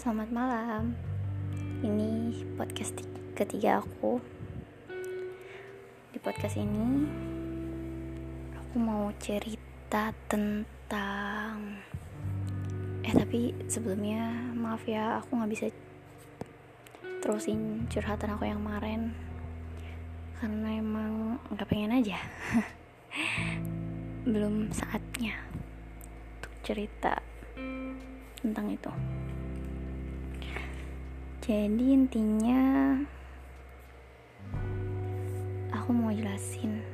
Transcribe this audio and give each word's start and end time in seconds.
selamat 0.00 0.32
malam. 0.32 0.96
Ini 1.84 2.32
podcast 2.56 2.96
ketiga 3.36 3.84
aku. 3.84 4.16
Di 6.08 6.16
podcast 6.16 6.56
ini, 6.56 7.04
aku 8.56 8.80
mau 8.80 9.12
cerita 9.20 10.08
tentang. 10.24 11.84
Eh, 13.04 13.12
tapi 13.12 13.52
sebelumnya, 13.68 14.32
maaf 14.56 14.88
ya, 14.88 15.20
aku 15.20 15.36
nggak 15.36 15.52
bisa 15.52 15.66
terusin 17.20 17.84
curhatan 17.92 18.40
aku 18.40 18.48
yang 18.48 18.64
kemarin 18.64 19.12
karena 20.40 20.80
emang 20.80 21.36
nggak 21.52 21.68
pengen 21.68 22.00
aja. 22.00 22.16
Belum 24.32 24.72
saatnya 24.72 25.36
untuk 26.40 26.56
cerita 26.64 27.20
tentang 28.40 28.72
itu 28.72 28.88
jadi 31.40 31.96
intinya 31.96 33.00
aku 35.72 35.88
mau 35.96 36.12
jelasin. 36.12 36.84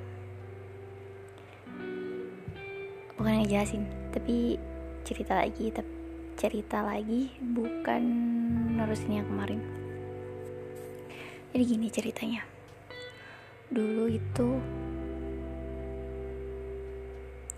Bukan 3.18 3.42
jelasin 3.50 3.90
tapi 4.14 4.54
cerita 5.02 5.42
lagi 5.42 5.74
tapi 5.74 5.90
cerita 6.38 6.78
lagi 6.86 7.34
bukan 7.42 8.02
nerusin 8.78 9.18
yang 9.18 9.26
kemarin. 9.26 9.58
Jadi 11.50 11.62
gini 11.66 11.90
ceritanya. 11.90 12.46
Dulu 13.66 14.06
itu 14.06 14.48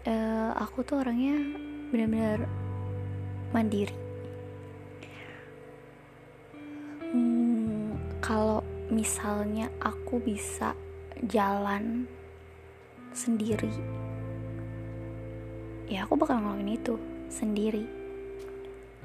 uh, 0.08 0.56
aku 0.56 0.88
tuh 0.88 1.04
orangnya 1.04 1.36
benar-benar 1.92 2.48
mandiri 3.52 4.07
misalnya 8.88 9.68
aku 9.80 10.20
bisa 10.20 10.72
jalan 11.24 12.08
sendiri. 13.12 13.72
Ya 15.88 16.04
aku 16.04 16.16
bakal 16.20 16.40
ngelakuin 16.40 16.76
itu 16.76 16.94
sendiri. 17.28 17.84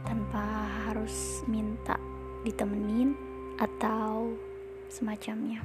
Tanpa 0.03 0.67
harus 0.87 1.43
minta 1.47 1.95
ditemenin 2.43 3.15
atau 3.59 4.35
semacamnya. 4.91 5.63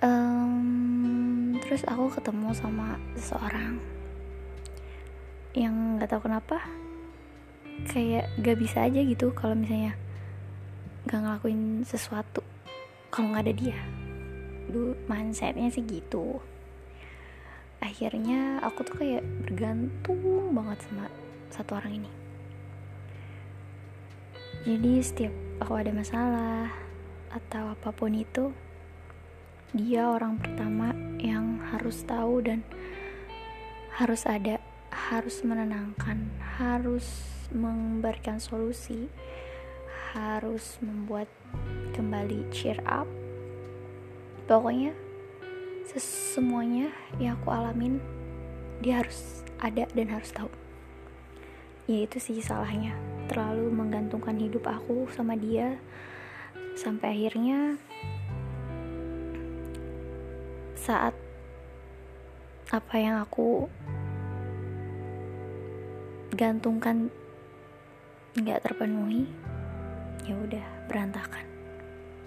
Um, 0.00 1.60
terus 1.60 1.84
aku 1.84 2.08
ketemu 2.16 2.56
sama 2.56 2.96
seseorang 3.14 3.78
yang 5.52 6.00
nggak 6.00 6.08
tahu 6.08 6.24
kenapa 6.24 6.62
kayak 7.90 8.32
gak 8.40 8.56
bisa 8.56 8.88
aja 8.88 9.00
gitu 9.02 9.28
kalau 9.36 9.58
misalnya 9.58 9.92
gak 11.08 11.20
ngelakuin 11.20 11.86
sesuatu 11.86 12.44
kalau 13.08 13.32
nggak 13.34 13.44
ada 13.48 13.54
dia. 13.54 13.78
Dulu 14.70 14.94
mindsetnya 15.10 15.72
sih 15.72 15.82
gitu. 15.82 16.38
Akhirnya 17.80 18.60
aku 18.60 18.84
tuh 18.84 18.96
kayak 19.00 19.24
bergantung 19.44 20.52
banget 20.52 20.78
sama 20.84 21.08
satu 21.50 21.80
orang 21.80 22.04
ini. 22.04 22.10
Jadi 24.60 24.92
setiap 25.00 25.34
aku 25.64 25.72
ada 25.80 25.90
masalah 25.90 26.68
atau 27.32 27.72
apa 27.72 27.90
pun 27.96 28.12
itu 28.12 28.52
dia 29.72 30.04
orang 30.04 30.36
pertama 30.36 30.92
yang 31.16 31.62
harus 31.72 32.02
tahu 32.04 32.42
dan 32.44 32.60
harus 33.96 34.26
ada 34.26 34.60
harus 34.90 35.42
menenangkan, 35.46 36.30
harus 36.58 37.06
memberikan 37.50 38.38
solusi, 38.38 39.10
harus 40.10 40.78
membuat 40.82 41.30
kembali 41.94 42.50
cheer 42.50 42.78
up. 42.86 43.06
Pokoknya 44.50 44.90
semuanya 45.98 46.94
yang 47.18 47.34
aku 47.38 47.50
alamin 47.50 47.98
dia 48.78 49.02
harus 49.02 49.42
ada 49.58 49.86
dan 49.90 50.08
harus 50.10 50.30
tahu. 50.30 50.50
Ya 51.90 52.06
itu 52.06 52.22
sih 52.22 52.38
salahnya. 52.38 52.94
Terlalu 53.26 53.70
menggantungkan 53.70 54.38
hidup 54.38 54.66
aku 54.66 55.06
sama 55.14 55.34
dia 55.34 55.78
sampai 56.78 57.14
akhirnya 57.18 57.78
saat 60.78 61.14
apa 62.70 62.94
yang 62.94 63.18
aku 63.18 63.66
gantungkan 66.34 67.10
nggak 68.38 68.62
terpenuhi 68.62 69.26
ya 70.30 70.38
udah 70.38 70.66
berantakan. 70.86 71.42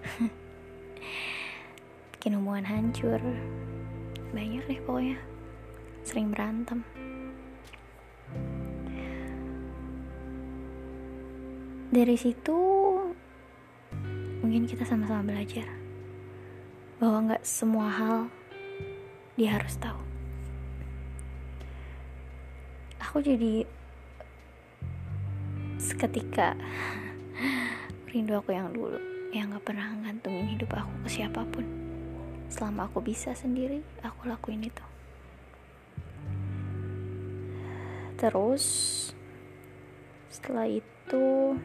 Bikin 2.11 2.35
hubungan 2.35 2.67
hancur. 2.67 3.23
Banyak 4.35 4.67
deh 4.67 4.83
pokoknya. 4.83 5.15
Sering 6.03 6.35
berantem. 6.35 6.83
Dari 11.95 12.17
situ 12.19 12.59
mungkin 14.43 14.67
kita 14.67 14.83
sama-sama 14.83 15.23
belajar 15.23 15.63
bahwa 16.99 17.31
nggak 17.31 17.43
semua 17.47 17.87
hal 17.87 18.17
dia 19.39 19.55
harus 19.55 19.79
tahu. 19.79 20.01
Aku 22.99 23.23
jadi 23.23 23.63
seketika 25.79 26.57
rindu 28.13 28.37
aku 28.37 28.53
yang 28.53 28.69
dulu 28.69 29.01
yang 29.33 29.49
gak 29.57 29.73
pernah 29.73 29.89
ngantungin 30.05 30.53
hidup 30.53 30.69
aku 30.77 30.93
ke 31.01 31.09
siapa 31.17 31.41
pun. 31.49 31.65
Selama 32.45 32.85
aku 32.85 33.01
bisa 33.01 33.33
sendiri 33.33 33.81
aku 34.05 34.29
lakuin 34.29 34.69
itu. 34.69 34.85
Terus 38.21 38.65
setelah 40.29 40.69
itu 40.69 41.57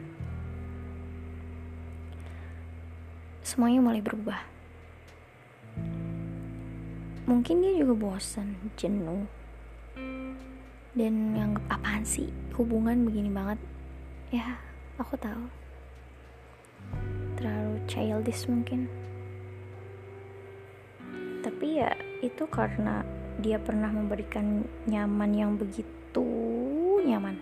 semuanya 3.45 3.85
mulai 3.85 4.01
berubah. 4.01 4.41
Mungkin 7.29 7.61
dia 7.61 7.77
juga 7.77 7.93
bosan 7.93 8.57
jenuh. 8.73 9.29
Dan 10.97 11.37
nganggep 11.37 11.61
apaan 11.69 12.01
sih? 12.01 12.33
Hubungan 12.57 13.05
begini 13.05 13.29
banget. 13.29 13.61
Ya 14.33 14.57
aku 14.97 15.13
tahu 15.13 15.58
terlalu 17.39 17.79
childish 17.87 18.51
mungkin. 18.51 18.91
Tapi 21.39 21.79
ya 21.79 21.95
itu 22.19 22.43
karena 22.51 23.07
dia 23.39 23.55
pernah 23.55 23.87
memberikan 23.87 24.67
nyaman 24.83 25.31
yang 25.31 25.51
begitu 25.55 26.27
nyaman. 27.07 27.39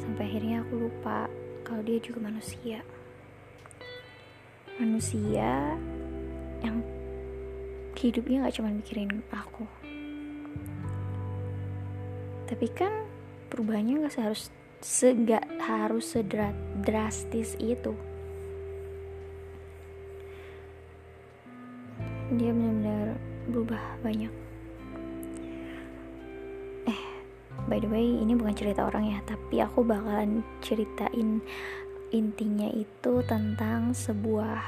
Sampai 0.00 0.32
akhirnya 0.32 0.64
aku 0.64 0.88
lupa 0.88 1.28
kalau 1.60 1.84
dia 1.84 2.00
juga 2.00 2.24
manusia. 2.24 2.80
Manusia 4.80 5.76
yang 6.64 6.80
hidupnya 7.92 8.48
gak 8.48 8.56
cuma 8.56 8.72
mikirin 8.72 9.20
aku. 9.28 9.68
Tapi 12.48 12.66
kan 12.72 13.04
perubahannya 13.52 14.08
gak 14.08 14.16
seharus 14.16 14.48
segak 14.80 15.44
harus 15.60 16.16
sedrastis 16.16 17.56
itu 17.60 17.92
dia 22.36 22.52
benar-benar 22.52 23.16
berubah 23.48 23.82
banyak. 24.04 24.32
Eh 26.86 27.02
by 27.66 27.78
the 27.80 27.88
way 27.88 28.04
ini 28.04 28.36
bukan 28.36 28.54
cerita 28.54 28.84
orang 28.84 29.10
ya 29.10 29.18
tapi 29.24 29.60
aku 29.64 29.82
bakalan 29.82 30.44
ceritain 30.60 31.40
intinya 32.14 32.70
itu 32.70 33.24
tentang 33.26 33.90
sebuah 33.90 34.62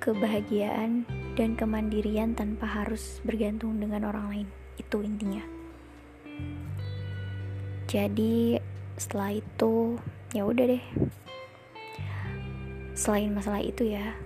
kebahagiaan 0.00 1.04
dan 1.36 1.52
kemandirian 1.54 2.32
tanpa 2.32 2.64
harus 2.64 3.20
bergantung 3.20 3.76
dengan 3.76 4.08
orang 4.08 4.26
lain. 4.32 4.48
Itu 4.80 5.04
intinya. 5.04 5.44
Jadi 7.84 8.56
setelah 8.96 9.36
itu 9.36 10.00
ya 10.32 10.48
udah 10.48 10.64
deh. 10.64 10.84
Selain 12.96 13.32
masalah 13.32 13.60
itu 13.60 13.92
ya 13.92 14.16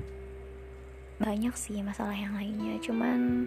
banyak 1.18 1.54
sih 1.54 1.78
masalah 1.80 2.14
yang 2.14 2.34
lainnya 2.34 2.74
cuman 2.82 3.46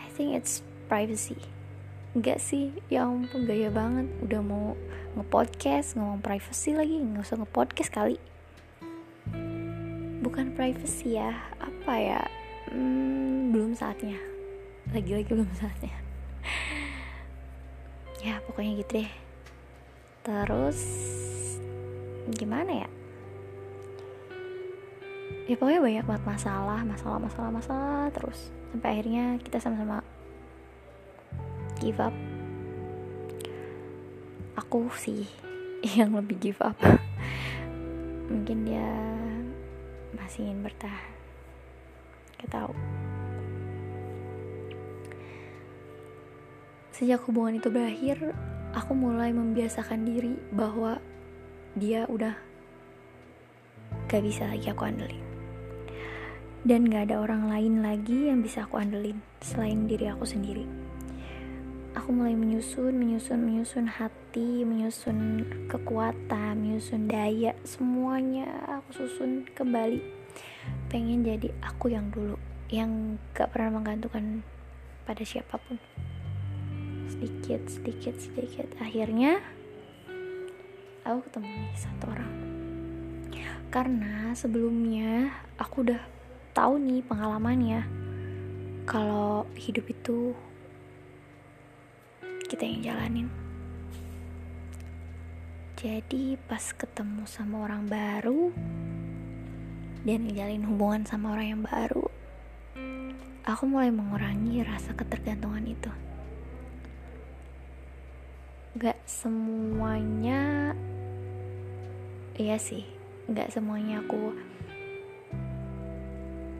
I 0.00 0.08
think 0.16 0.32
it's 0.32 0.64
privacy. 0.88 1.36
Enggak 2.16 2.40
sih 2.40 2.72
ya 2.88 3.04
ampun 3.04 3.44
gaya 3.44 3.68
banget. 3.68 4.08
Udah 4.24 4.40
mau 4.40 4.74
ngepodcast 5.14 5.94
ngomong 6.00 6.24
privacy 6.24 6.72
lagi 6.72 6.98
nggak 6.98 7.22
usah 7.22 7.38
ngepodcast 7.38 7.92
kali. 7.92 8.16
Bukan 10.24 10.56
privacy 10.56 11.20
ya 11.20 11.36
apa 11.60 11.94
ya? 12.00 12.22
Hmm, 12.72 13.52
belum 13.52 13.76
saatnya. 13.76 14.16
Lagi-lagi 14.90 15.30
belum 15.30 15.52
saatnya. 15.56 15.94
Ya 18.18 18.42
pokoknya 18.42 18.82
gitu 18.82 18.98
deh. 18.98 19.10
Terus 20.26 20.82
gimana 22.34 22.82
ya 22.82 22.88
ya 25.48 25.56
pokoknya 25.56 25.80
banyak 25.80 26.04
banget 26.04 26.24
masalah 26.28 26.80
masalah 26.84 27.18
masalah 27.18 27.50
masalah 27.50 28.04
terus 28.12 28.52
sampai 28.68 29.00
akhirnya 29.00 29.40
kita 29.40 29.56
sama-sama 29.56 30.04
give 31.78 32.02
up. 32.02 32.14
Aku 34.58 34.90
sih 34.98 35.24
yang 35.98 36.14
lebih 36.14 36.36
give 36.42 36.60
up. 36.60 36.74
Mungkin 38.30 38.66
dia 38.66 38.90
masih 40.18 40.50
ingin 40.50 40.66
bertahan. 40.66 41.14
Gak 42.42 42.50
tahu. 42.50 42.72
Sejak 46.94 47.22
hubungan 47.30 47.62
itu 47.62 47.70
berakhir 47.70 48.34
aku 48.74 48.92
mulai 48.92 49.30
membiasakan 49.30 50.02
diri 50.02 50.34
bahwa 50.50 50.98
dia 51.78 52.10
udah 52.10 52.34
gak 54.10 54.22
bisa 54.26 54.50
lagi 54.50 54.66
aku 54.66 54.82
andelin 54.82 55.27
dan 56.66 56.90
gak 56.90 57.10
ada 57.10 57.22
orang 57.22 57.46
lain 57.46 57.84
lagi 57.84 58.30
yang 58.32 58.42
bisa 58.42 58.66
aku 58.66 58.78
andelin 58.80 59.22
selain 59.42 59.86
diri 59.86 60.10
aku 60.10 60.26
sendiri 60.26 60.88
aku 61.98 62.14
mulai 62.14 62.38
menyusun, 62.38 62.94
menyusun, 62.94 63.42
menyusun 63.42 63.90
hati, 63.90 64.62
menyusun 64.62 65.42
kekuatan, 65.66 66.62
menyusun 66.62 67.10
daya, 67.10 67.58
semuanya 67.66 68.46
aku 68.64 69.02
susun 69.02 69.44
kembali. 69.50 69.98
Pengen 70.86 71.26
jadi 71.26 71.50
aku 71.58 71.90
yang 71.90 72.08
dulu, 72.14 72.38
yang 72.70 73.18
gak 73.34 73.50
pernah 73.50 73.82
menggantungkan 73.82 74.46
pada 75.02 75.26
siapa 75.26 75.58
pun. 75.58 75.74
Sedikit, 77.10 77.66
sedikit, 77.66 78.14
sedikit. 78.22 78.68
Akhirnya, 78.78 79.42
aku 81.02 81.26
ketemu 81.26 81.50
satu 81.74 82.04
orang. 82.14 82.32
Karena 83.74 84.32
sebelumnya 84.32 85.34
aku 85.58 85.84
udah 85.84 86.00
tahu 86.58 86.74
nih 86.82 87.06
pengalamannya. 87.06 87.86
Kalau 88.82 89.46
hidup 89.54 89.86
itu 89.86 90.34
kita 92.50 92.66
yang 92.66 92.82
jalanin. 92.82 93.28
Jadi 95.78 96.34
pas 96.50 96.74
ketemu 96.74 97.22
sama 97.30 97.62
orang 97.62 97.86
baru 97.86 98.50
dan 100.02 100.26
ngejalin 100.26 100.66
hubungan 100.66 101.06
sama 101.06 101.38
orang 101.38 101.46
yang 101.54 101.62
baru 101.62 102.10
aku 103.48 103.64
mulai 103.64 103.88
mengurangi 103.88 104.60
rasa 104.60 104.92
ketergantungan 104.92 105.64
itu. 105.64 105.88
Gak 108.76 109.00
semuanya 109.08 110.76
iya 112.38 112.54
sih 112.60 112.86
gak 113.26 113.50
semuanya 113.50 114.04
aku 114.04 114.30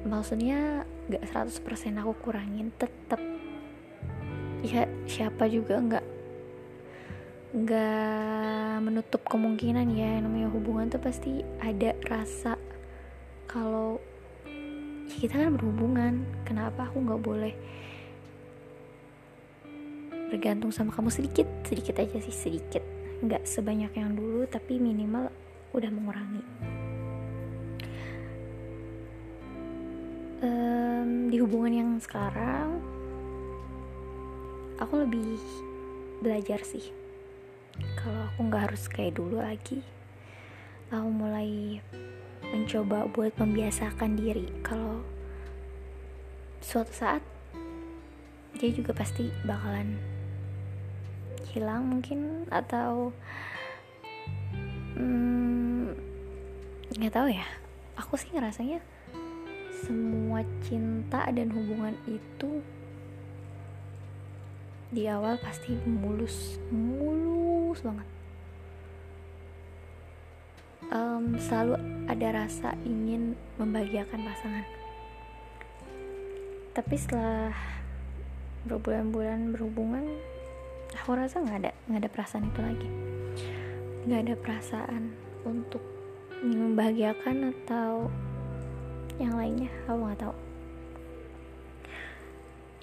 maksudnya 0.08 0.88
gak 1.12 1.24
100% 1.28 2.00
aku 2.00 2.12
kurangin 2.18 2.72
tetap 2.80 3.20
ya 4.64 4.88
siapa 5.06 5.46
juga 5.46 5.78
nggak 5.78 6.06
nggak 7.48 8.76
menutup 8.84 9.24
kemungkinan 9.24 9.88
ya. 9.96 10.20
Namanya 10.20 10.52
hubungan 10.52 10.92
tuh 10.92 11.00
pasti 11.00 11.40
ada 11.64 11.96
rasa 12.04 12.60
kalau 13.48 13.96
ya 15.08 15.16
kita 15.16 15.40
kan 15.40 15.56
berhubungan. 15.56 16.28
Kenapa 16.44 16.92
aku 16.92 17.00
nggak 17.00 17.22
boleh 17.24 17.54
bergantung 20.28 20.68
sama 20.68 20.92
kamu 20.92 21.08
sedikit? 21.08 21.48
Sedikit 21.64 21.96
aja 21.96 22.20
sih 22.20 22.36
sedikit. 22.36 22.84
Nggak 23.24 23.48
sebanyak 23.48 23.96
yang 23.96 24.12
dulu 24.12 24.44
tapi 24.44 24.76
minimal 24.76 25.32
udah 25.72 25.90
mengurangi 25.92 26.44
um, 30.42 31.30
di 31.30 31.36
hubungan 31.42 31.72
yang 31.74 31.90
sekarang 31.98 32.78
aku 34.78 35.02
lebih 35.02 35.38
belajar 36.22 36.62
sih. 36.62 36.94
Kalau 37.98 38.26
aku 38.30 38.38
nggak 38.50 38.64
harus 38.70 38.90
kayak 38.90 39.18
dulu 39.18 39.38
lagi 39.38 39.82
aku 40.88 41.08
mulai 41.12 41.78
mencoba 42.48 43.04
buat 43.12 43.36
membiasakan 43.36 44.16
diri. 44.16 44.48
Kalau 44.64 45.04
suatu 46.64 46.92
saat 46.92 47.22
dia 48.58 48.70
juga 48.74 48.96
pasti 48.96 49.30
bakalan 49.46 49.94
hilang 51.52 51.86
mungkin 51.86 52.48
atau 52.50 53.12
hmm, 54.96 55.92
nggak 56.96 57.12
hmm, 57.12 57.18
tahu 57.20 57.28
ya. 57.30 57.46
Aku 57.98 58.14
sih 58.16 58.30
ngerasanya 58.32 58.80
semua 59.84 60.42
cinta 60.66 61.22
dan 61.30 61.54
hubungan 61.54 61.94
itu 62.10 62.62
di 64.88 65.04
awal 65.04 65.36
pasti 65.36 65.76
mulus 65.84 66.56
mulus 66.72 67.84
banget. 67.84 68.08
Um, 70.88 71.36
selalu 71.36 71.76
ada 72.08 72.28
rasa 72.32 72.72
ingin 72.88 73.36
membahagiakan 73.60 74.24
pasangan. 74.24 74.66
Tapi 76.72 76.94
setelah 76.96 77.52
berbulan-bulan 78.64 79.52
berhubungan 79.52 80.08
aku 80.96 81.20
rasa 81.20 81.44
nggak 81.44 81.58
ada 81.60 81.72
nggak 81.92 82.00
ada 82.00 82.10
perasaan 82.10 82.48
itu 82.48 82.60
lagi. 82.64 82.88
Nggak 84.08 84.20
ada 84.24 84.34
perasaan 84.40 85.02
untuk 85.44 85.84
membahagiakan 86.40 87.52
atau 87.52 88.08
yang 89.18 89.34
lainnya. 89.34 89.70
Aku 89.86 89.98
nggak 89.98 90.18
tahu. 90.22 90.34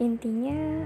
Intinya 0.03 0.83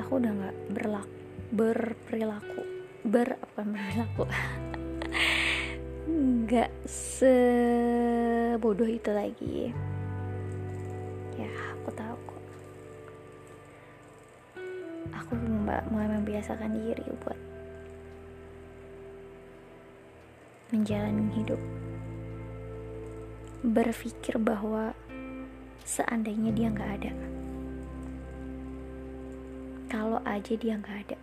aku 0.00 0.16
udah 0.16 0.32
nggak 0.32 0.56
berlaku 0.72 1.16
berperilaku 1.52 2.62
ber 3.06 3.38
apa 3.38 3.62
berlaku? 3.62 4.24
Nggak 6.46 6.70
sebodoh 6.86 7.30
itu 8.86 9.10
lagi. 9.14 9.70
Ya 11.38 11.50
aku 11.74 11.90
tahu 11.94 12.16
kok. 12.18 12.42
Aku 15.22 15.38
mulai 15.90 16.08
membiasakan 16.18 16.74
diri 16.74 17.06
buat 17.22 17.38
menjalani 20.74 21.30
hidup 21.30 21.62
berpikir 23.66 24.38
bahwa 24.38 24.94
seandainya 25.82 26.54
dia 26.54 26.70
nggak 26.70 26.92
ada 27.02 27.12
kalau 29.90 30.22
aja 30.22 30.54
dia 30.54 30.78
nggak 30.78 30.98
ada 31.10 31.18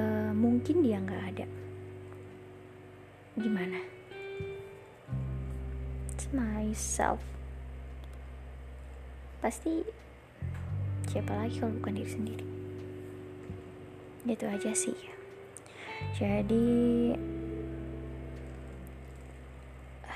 uh, 0.00 0.32
mungkin 0.32 0.80
dia 0.80 0.96
nggak 0.96 1.24
ada 1.36 1.46
gimana? 3.32 3.80
It's 6.12 6.28
myself. 6.36 7.24
Pasti 9.40 9.88
siapa 11.08 11.32
lagi 11.32 11.56
kalau 11.56 11.72
bukan 11.80 11.96
diri 11.96 12.10
sendiri? 12.12 12.46
Itu 14.28 14.44
aja 14.44 14.76
sih. 14.76 14.96
Jadi 16.20 17.16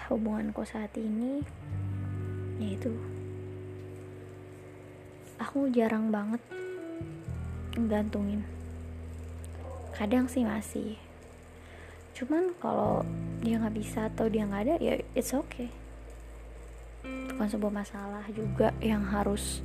hubunganku 0.06 0.62
saat 0.62 0.94
ini 0.94 1.42
yaitu 2.62 2.94
aku 5.36 5.68
jarang 5.74 6.08
banget 6.08 6.40
gantungin 7.76 8.40
kadang 9.96 10.28
sih 10.28 10.44
masih. 10.44 11.00
Cuman 12.12 12.52
kalau 12.60 13.00
dia 13.40 13.56
nggak 13.56 13.76
bisa 13.76 14.12
atau 14.12 14.28
dia 14.28 14.44
nggak 14.44 14.62
ada 14.68 14.74
ya 14.76 15.00
it's 15.16 15.32
okay. 15.32 15.72
Itu 17.00 17.32
kan 17.32 17.48
sebuah 17.48 17.72
masalah 17.72 18.24
juga 18.28 18.76
yang 18.84 19.00
harus 19.08 19.64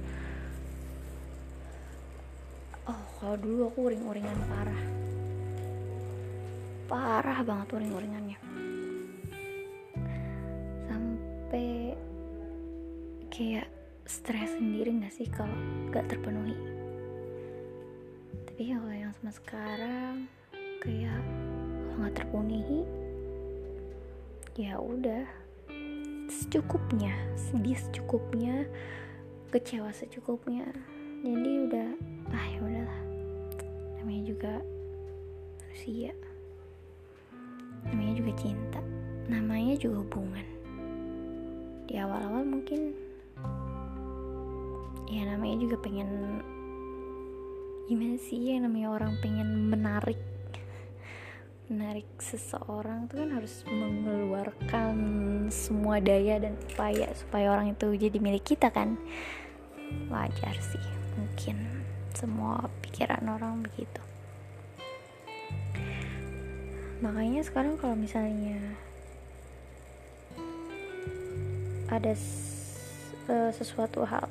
oh 2.87 3.03
kalau 3.19 3.35
dulu 3.35 3.67
aku 3.67 3.79
uring-uringan 3.91 4.39
parah. 4.47 4.83
Parah 6.87 7.39
banget 7.43 7.67
uring-uringannya 7.75 8.50
kayak 13.41 13.65
stres 14.05 14.53
sendiri 14.53 15.01
gak 15.01 15.17
sih 15.17 15.25
kalau 15.25 15.57
gak 15.89 16.05
terpenuhi? 16.13 16.53
Tapi 18.45 18.69
kalau 18.69 18.93
yang 18.93 19.09
sama 19.17 19.33
sekarang 19.33 20.29
kayak 20.77 21.17
kalau 21.89 22.05
nggak 22.05 22.15
terpenuhi 22.21 22.85
ya 24.53 24.77
udah. 24.77 25.25
Secukupnya 26.29 27.17
sedih 27.33 27.73
secukupnya 27.81 28.69
kecewa 29.49 29.89
secukupnya. 29.89 30.69
Jadi 31.25 31.51
udah 31.65 31.89
ah 32.29 32.45
ya 32.45 32.59
udahlah. 32.61 33.01
Namanya 33.97 34.23
juga 34.29 34.53
manusia. 35.65 36.13
Namanya 37.89 38.13
juga 38.21 38.31
cinta. 38.37 38.81
Namanya 39.25 39.73
juga 39.81 40.05
hubungan. 40.05 40.45
Di 41.89 41.97
awal-awal 41.97 42.45
mungkin 42.45 43.10
ya 45.11 45.27
namanya 45.27 45.59
juga 45.59 45.75
pengen 45.83 46.39
gimana 47.91 48.15
sih 48.15 48.55
ya 48.55 48.63
namanya 48.63 48.95
orang 48.95 49.19
pengen 49.19 49.67
menarik 49.67 50.15
menarik 51.67 52.07
seseorang 52.19 53.07
itu 53.07 53.15
kan 53.19 53.29
harus 53.31 53.63
mengeluarkan 53.67 54.95
semua 55.51 55.99
daya 56.03 56.39
dan 56.39 56.55
upaya 56.71 57.11
supaya 57.15 57.51
orang 57.51 57.75
itu 57.75 57.95
jadi 57.95 58.19
milik 58.19 58.43
kita 58.43 58.71
kan? 58.71 58.99
Wajar 60.07 60.55
sih 60.59 60.83
mungkin 61.15 61.83
semua 62.11 62.67
pikiran 62.83 63.23
orang 63.23 63.63
begitu. 63.63 64.03
Makanya 66.99 67.43
sekarang 67.47 67.79
kalau 67.79 67.95
misalnya 67.95 68.59
ada 71.87 72.15
uh, 73.31 73.51
sesuatu 73.55 74.03
hal 74.03 74.27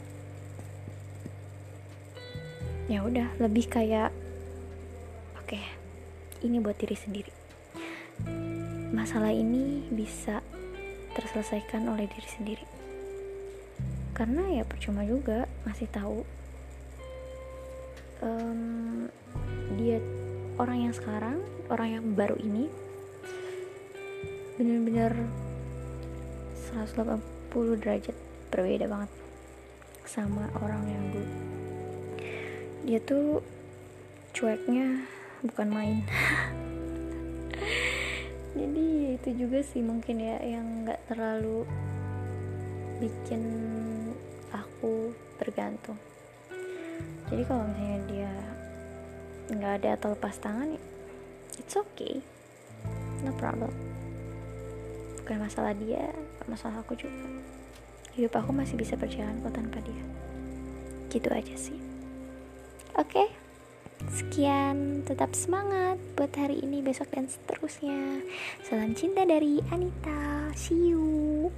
ya 2.91 3.07
udah 3.07 3.39
lebih 3.39 3.71
kayak 3.71 4.11
oke 5.39 5.47
okay, 5.47 5.63
ini 6.43 6.59
buat 6.59 6.75
diri 6.75 6.99
sendiri. 6.99 7.31
Masalah 8.91 9.31
ini 9.31 9.87
bisa 9.95 10.43
terselesaikan 11.15 11.87
oleh 11.87 12.11
diri 12.11 12.27
sendiri. 12.27 12.67
Karena 14.11 14.43
ya 14.51 14.67
percuma 14.67 15.07
juga 15.07 15.47
masih 15.63 15.87
tahu 15.87 16.27
um, 18.27 19.07
dia 19.79 20.03
orang 20.59 20.91
yang 20.91 20.95
sekarang 20.95 21.39
orang 21.71 21.89
yang 21.95 22.05
baru 22.19 22.35
ini 22.43 22.67
bener-bener 24.59 25.15
180 26.75 27.23
derajat 27.81 28.17
berbeda 28.51 28.91
banget 28.91 29.11
sama 30.05 30.51
orang 30.59 30.85
yang 30.91 31.05
dulu 31.15 31.20
dia 32.81 32.97
tuh 33.05 33.45
cueknya 34.33 35.05
bukan 35.45 35.69
main. 35.69 35.99
Jadi 38.59 39.17
itu 39.21 39.29
juga 39.37 39.61
sih 39.61 39.85
mungkin 39.85 40.17
ya 40.17 40.41
yang 40.41 40.89
nggak 40.89 41.13
terlalu 41.13 41.69
bikin 43.05 43.43
aku 44.49 45.13
tergantung. 45.37 46.01
Jadi 47.29 47.43
kalau 47.47 47.69
misalnya 47.69 48.01
dia 48.09 48.33
nggak 49.51 49.73
ada 49.83 49.89
atau 50.01 50.09
lepas 50.17 50.41
tangan 50.41 50.81
it's 51.61 51.77
okay. 51.77 52.25
No 53.21 53.37
problem. 53.37 53.71
Bukan 55.21 55.37
masalah 55.37 55.77
dia 55.77 56.17
masalah 56.49 56.81
aku 56.81 56.97
juga. 56.97 57.29
Hidup 58.17 58.41
aku 58.41 58.57
masih 58.57 58.81
bisa 58.81 58.97
berjalan 58.97 59.37
kok 59.45 59.53
tanpa 59.53 59.85
dia. 59.85 60.05
Gitu 61.13 61.29
aja 61.29 61.55
sih 61.55 61.90
oke 62.99 63.11
okay. 63.11 63.29
Sekian, 64.09 65.05
tetap 65.05 65.37
semangat 65.37 66.01
buat 66.17 66.33
hari 66.33 66.65
ini, 66.65 66.81
besok, 66.81 67.13
dan 67.13 67.29
seterusnya. 67.29 68.25
Salam 68.65 68.97
cinta 68.97 69.29
dari 69.29 69.61
Anita. 69.69 70.49
See 70.57 70.97
you. 70.97 71.53